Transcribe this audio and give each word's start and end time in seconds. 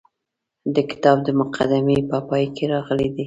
د 0.75 0.77
کتاب 0.89 1.17
د 1.27 1.29
مقدمې 1.41 1.97
په 2.09 2.17
پای 2.27 2.45
کې 2.55 2.63
راغلي 2.73 3.07
دي. 3.15 3.19